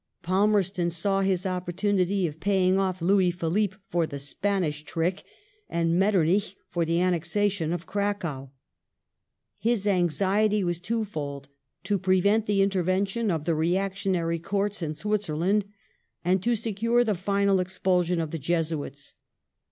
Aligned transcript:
Palmei 0.23 0.65
ston 0.65 0.89
saw 0.89 1.21
his 1.21 1.45
opportunity 1.45 2.25
of 2.25 2.39
paying 2.39 2.79
off* 2.79 3.03
Louis 3.03 3.29
Philippe 3.29 3.75
for 3.91 4.07
the 4.07 4.17
Spanish 4.17 4.81
trick, 4.83 5.23
and 5.69 5.93
Mettemich 6.01 6.55
for 6.71 6.85
the 6.85 6.99
annexation 6.99 7.71
of 7.71 7.85
Cracow. 7.85 8.49
His 9.59 9.85
anxiety 9.85 10.63
was 10.63 10.79
twofold: 10.79 11.49
to 11.83 11.99
prevent 11.99 12.47
the 12.47 12.63
intervention 12.63 13.29
of 13.29 13.45
the 13.45 13.53
reactionary 13.53 14.39
Courts 14.39 14.81
in 14.81 14.95
Switzerland, 14.95 15.65
and 16.25 16.41
to 16.41 16.55
secure 16.55 17.03
the 17.03 17.13
final 17.13 17.59
expulsion 17.59 18.19
of 18.19 18.31
the 18.31 18.39
Jesuits. 18.39 19.13